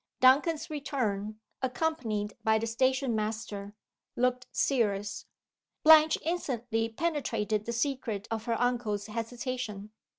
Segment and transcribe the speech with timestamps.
[0.19, 3.75] Duncan's return, accompanied by the station master,
[4.15, 5.27] looked serious.
[5.83, 9.91] Blanche instantly penetrated the secret of her uncle's hesitation.